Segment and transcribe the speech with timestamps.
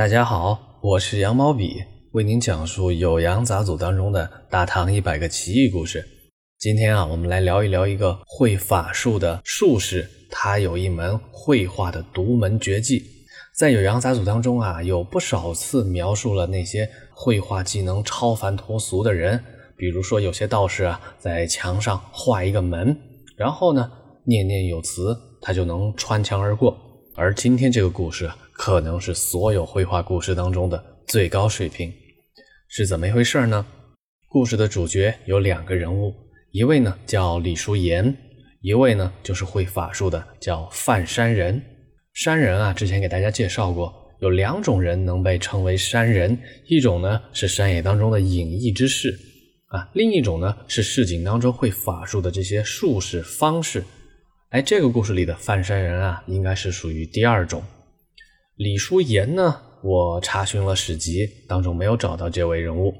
[0.00, 6.02] 大家好，我是羊毛笔，为您讲述《酉阳杂俎》当中的大唐一百个奇异故事。
[6.58, 13.02] 今天啊，我们来聊一聊一个会法术的术士，他有一门绘画的独门绝技。
[13.54, 19.38] 在《酉阳杂俎》当中啊，有不少次描述了那些绘画技能超凡脱俗的人，
[19.76, 22.96] 比如说有些道士啊，在墙上画一个门，
[23.36, 23.92] 然后呢，
[24.24, 26.74] 念念有词，他就能穿墙而过。
[27.16, 28.30] 而今天这个故事。
[28.62, 31.90] 可能是所有绘画故事当中的最高水平，
[32.68, 33.64] 是怎么一回事呢？
[34.28, 36.14] 故事的主角有两个人物，
[36.50, 38.14] 一位呢叫李叔岩，
[38.60, 41.58] 一位呢就是会法术的叫范山人。
[42.12, 49.18] 山人啊，之前给大家介绍过，有两种人能被称为山人，一种呢是山野当中的隐逸之士
[49.68, 53.82] 啊，另一种呢是市井当中会法术的这些术士方士。
[54.50, 57.64] 哎，这个故事里的范山人啊，应该是属于第二种。
[58.60, 59.56] 李叔岩呢？
[59.82, 62.92] 我查询了史籍当中没有找到这位人物，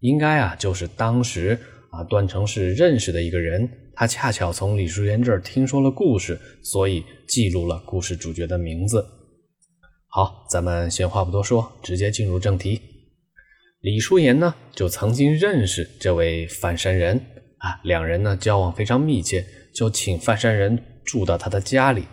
[0.00, 1.58] 应该啊就是当时
[1.90, 9.02] 啊段成式认识的一个人，他恰巧从李叔岩这儿听说了故事，所以记录了故事主角的名字。
[10.08, 12.78] 好，咱们闲话不多说，直接进入正题。
[13.80, 17.16] 李叔岩呢就曾经认识这位范山人
[17.56, 19.42] 啊，两人呢交往非常密切，
[19.74, 22.04] 就请范山人住到他的家里。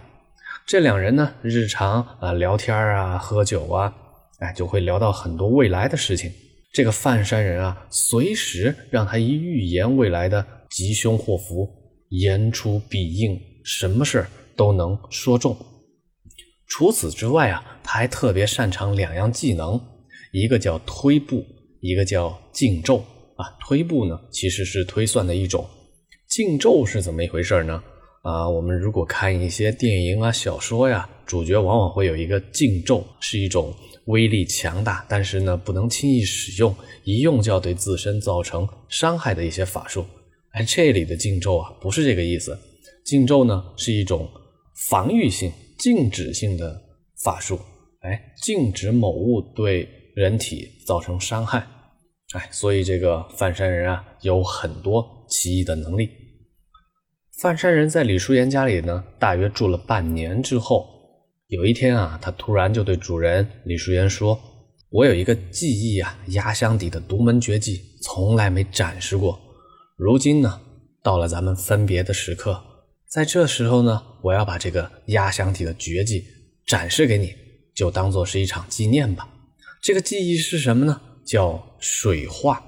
[0.65, 3.93] 这两人呢，日常啊聊天啊，喝酒啊，
[4.39, 6.31] 哎，就会聊到很多未来的事情。
[6.71, 11.69] 这个范山人啊，随时让他一预言未来的吉凶祸福，
[12.09, 15.55] 言出必应，什么事都能说中。
[16.65, 19.79] 除此之外啊，他还特别擅长两样技能，
[20.31, 21.45] 一个叫推步，
[21.81, 22.97] 一个叫禁咒
[23.35, 23.45] 啊。
[23.59, 25.63] 推步呢，其实是推算的一种；
[26.29, 27.83] 禁咒是怎么一回事呢？
[28.23, 33.73] 啊，我们如果看一些电影啊、小说呀，主角往往会有一个禁咒，是一种
[34.05, 40.05] 威力强大，但是呢不能轻易使用，一用就要对自身造成伤害的一些法术。
[40.51, 42.57] 哎，这里的禁咒啊不是这个意思，
[43.03, 44.25] 禁咒呢是一种
[44.87, 46.81] 防御性、禁止性的
[47.25, 47.59] 法术，
[48.03, 51.67] 哎，禁止某物对人体造成伤害。
[52.31, 56.09] 哎，所以这个范山人啊有很多奇异的能力。
[57.43, 60.87] 范山人在李叔岩家里呢，大约住了半年之后，
[61.47, 64.39] 有一天啊，他突然就对主人李叔岩说
[64.89, 69.37] ：“我有一个技艺啊，压箱底的独门绝技，从来没展示过。
[69.97, 70.61] 如今呢，
[71.03, 72.63] 到了咱们分别的时刻，
[73.09, 76.23] 在这时候呢，我要把这个压箱底的绝技
[76.65, 77.35] 展示给你，
[77.75, 79.27] 就当做是一场纪念吧。
[79.81, 81.01] 这个技艺是什么呢？
[81.25, 82.63] 叫水画。”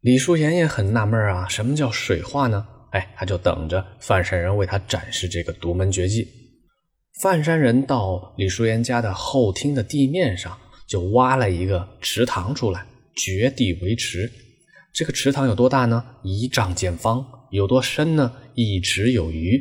[0.00, 2.68] 李叔岩也很纳闷啊，什么叫水画呢？
[2.94, 6.28] 哎，他就等着范山人为他展示这个独门绝技。
[7.20, 10.56] 范山人到李叔岩家的后厅的地面上，
[10.86, 14.30] 就挖了一个池塘出来，掘地为池。
[14.92, 16.04] 这个池塘有多大呢？
[16.22, 17.26] 一丈见方。
[17.50, 18.32] 有多深呢？
[18.54, 19.60] 一尺有余。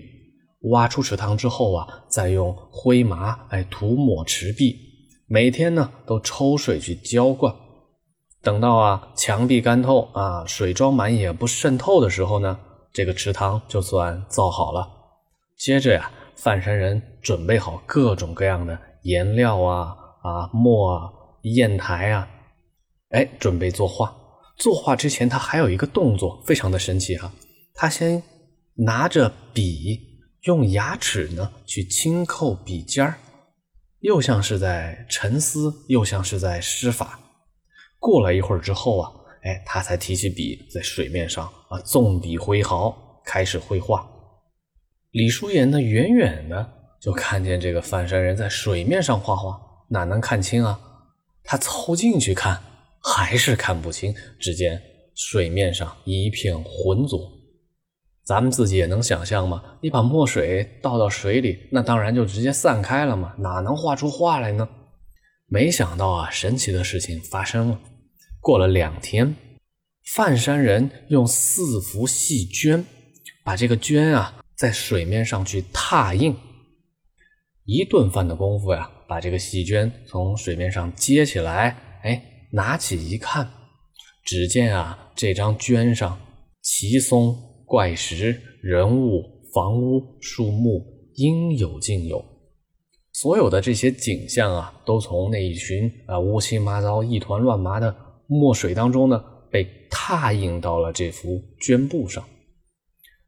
[0.69, 4.77] 挖出池塘之后啊，再用灰麻哎涂抹池壁，
[5.25, 7.53] 每天呢都抽水去浇灌。
[8.44, 12.59] 等到啊墙壁干透啊，水装满也不渗透的时候呢。
[12.93, 14.87] 这个池塘就算造好了。
[15.57, 21.11] 接着呀，范山人准备好各种各样的颜料啊、啊墨啊、
[21.41, 22.29] 砚台啊，
[23.09, 24.15] 哎，准备作画。
[24.57, 27.33] 作画之前，他还有一个动作，非常的神奇哈。
[27.73, 28.21] 他先
[28.75, 29.99] 拿着笔，
[30.43, 33.17] 用牙齿呢去轻扣笔尖儿，
[34.01, 37.19] 又像是在沉思，又像是在施法。
[37.97, 39.11] 过了一会儿之后啊。
[39.43, 44.09] 哎，他才提起笔，在水面上啊，纵笔挥毫，开始绘画。
[45.11, 49.59] 李叔岩呢，远远的就看见这个范山人在水面上画画，
[49.89, 50.79] 哪能看清啊？
[51.43, 52.61] 他凑近去看，
[53.03, 54.15] 还是看不清。
[54.39, 54.81] 只见
[55.13, 57.19] 水面上一片浑浊。
[58.23, 64.69] 咱们自己也能想象嘛，你把墨水倒到水里，那当然就直接散开了嘛，哪能画出画来呢？
[65.47, 67.79] 没想到啊，神奇的事情发生了。
[68.44, 69.38] 过了两天，
[70.04, 72.84] 范山人用四幅细绢，
[73.45, 76.36] 把这个绢啊在水面上去拓印。
[77.63, 83.50] 一顿饭的功夫呀，把这个细绢从水面上接起来，哎，拿起一看，
[84.25, 86.19] 只见啊这张绢上
[86.62, 87.34] 奇松
[87.66, 89.24] 怪石、人物、
[89.54, 90.86] 房屋、树木
[91.16, 92.22] 应有尽有，
[93.13, 97.95] 所有的这些景象啊，都从那一群啊乌七八糟、一团乱麻的。
[98.27, 102.23] 墨水当中呢，被拓印到了这幅绢布上。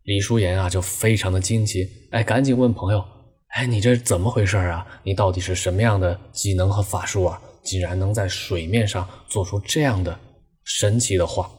[0.03, 3.03] 李叔岩啊，就非常的惊奇，哎，赶紧问朋友，
[3.47, 4.85] 哎，你这是怎么回事啊？
[5.03, 7.41] 你到底是什么样的技能和法术啊？
[7.63, 10.19] 竟然能在水面上做出这样的
[10.63, 11.49] 神奇的画？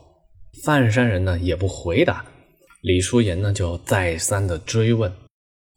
[0.64, 2.24] 范山人呢也不回答，
[2.82, 5.12] 李叔言呢就再三的追问，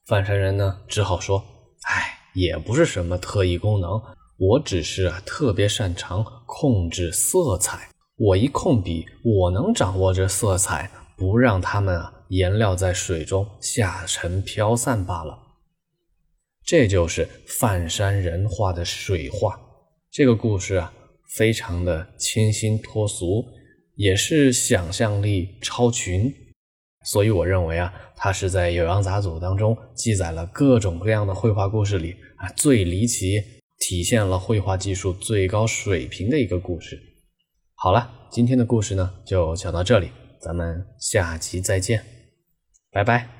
[0.05, 1.43] 范山人呢只好说
[1.89, 3.99] ：“哎，也不是什么特异功能，
[4.39, 7.89] 我只是啊特别擅长控制色彩。
[8.15, 15.37] 我一控笔，我能掌握这色彩，不让它们啊颜料在水中下沉飘散罢了。”
[16.63, 19.59] 这就是范山人画的水画。
[20.09, 20.93] 这个故事啊，
[21.35, 23.45] 非常的清新脱俗，
[23.95, 26.33] 也是想象力超群。
[27.03, 33.41] 所以我认为啊，它是在《酉阳杂俎》当中记载了各种各样的绘画故事里啊最离奇，
[33.89, 37.01] 体现了绘画技术最高水平的一个故事。
[37.73, 42.05] 好了，今天的故事呢就讲到这里，咱们下集再见，
[42.91, 43.38] 拜拜。